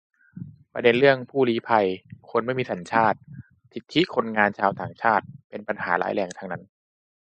[0.73, 1.85] ประเด็นเรื่องผู้ลี้ภัย
[2.31, 3.17] คนไม่มีสัญชาติ
[3.73, 6.63] สิทธิคนงานชาวต่างชาติ เป็นปัญหาร้ายแรงทั้งนั้น